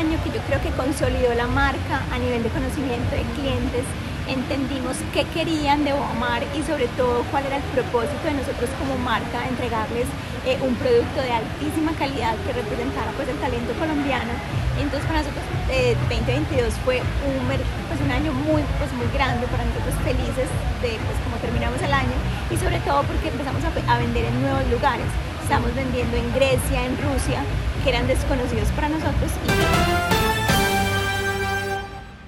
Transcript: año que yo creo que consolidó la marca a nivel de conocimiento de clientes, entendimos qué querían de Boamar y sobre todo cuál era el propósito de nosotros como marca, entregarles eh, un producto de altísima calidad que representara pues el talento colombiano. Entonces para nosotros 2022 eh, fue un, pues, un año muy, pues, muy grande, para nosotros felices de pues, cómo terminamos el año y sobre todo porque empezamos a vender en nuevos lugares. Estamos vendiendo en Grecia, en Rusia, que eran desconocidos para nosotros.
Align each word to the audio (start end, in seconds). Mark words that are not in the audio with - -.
año 0.00 0.16
que 0.24 0.30
yo 0.30 0.40
creo 0.48 0.60
que 0.60 0.70
consolidó 0.76 1.32
la 1.34 1.46
marca 1.46 2.04
a 2.12 2.18
nivel 2.18 2.42
de 2.42 2.48
conocimiento 2.50 3.10
de 3.16 3.24
clientes, 3.36 3.84
entendimos 4.28 4.96
qué 5.12 5.24
querían 5.32 5.84
de 5.84 5.92
Boamar 5.92 6.44
y 6.56 6.62
sobre 6.62 6.88
todo 6.96 7.24
cuál 7.30 7.44
era 7.46 7.56
el 7.56 7.66
propósito 7.76 8.24
de 8.24 8.36
nosotros 8.40 8.68
como 8.78 8.96
marca, 9.00 9.48
entregarles 9.48 10.08
eh, 10.44 10.56
un 10.60 10.74
producto 10.76 11.20
de 11.20 11.32
altísima 11.32 11.92
calidad 11.96 12.36
que 12.44 12.52
representara 12.52 13.12
pues 13.16 13.28
el 13.28 13.36
talento 13.40 13.72
colombiano. 13.80 14.32
Entonces 14.80 15.04
para 15.08 15.20
nosotros 15.20 15.44
2022 16.08 16.68
eh, 16.68 16.80
fue 16.84 16.96
un, 17.00 17.44
pues, 17.44 18.00
un 18.00 18.10
año 18.10 18.32
muy, 18.32 18.64
pues, 18.80 18.92
muy 18.96 19.08
grande, 19.12 19.44
para 19.48 19.64
nosotros 19.64 19.94
felices 20.04 20.48
de 20.84 20.96
pues, 20.96 21.16
cómo 21.24 21.36
terminamos 21.40 21.80
el 21.80 21.92
año 21.92 22.16
y 22.48 22.56
sobre 22.56 22.80
todo 22.88 23.04
porque 23.04 23.28
empezamos 23.28 23.60
a 23.64 23.98
vender 23.98 24.24
en 24.24 24.36
nuevos 24.40 24.64
lugares. 24.68 25.08
Estamos 25.50 25.74
vendiendo 25.74 26.16
en 26.16 26.32
Grecia, 26.32 26.86
en 26.86 26.96
Rusia, 26.96 27.42
que 27.82 27.90
eran 27.90 28.06
desconocidos 28.06 28.68
para 28.68 28.88
nosotros. 28.88 29.32